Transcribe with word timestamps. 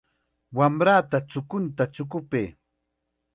Wamrata 0.57 1.17
chukunta 1.31 1.83
chukupay. 1.93 2.47